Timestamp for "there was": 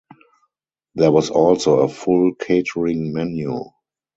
0.95-1.29